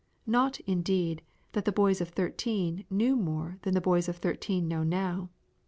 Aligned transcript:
Not, 0.25 0.59
indeed, 0.61 1.21
that 1.51 1.63
the 1.65 1.71
boys 1.71 2.01
of 2.01 2.09
thirteen 2.09 2.85
knew 2.89 3.15
more 3.15 3.59
then 3.61 3.61
than 3.61 3.73
the 3.75 3.81
boys 3.81 4.09
of 4.09 4.17
thirteen 4.17 4.67
know 4.67 4.81
now. 4.81 5.29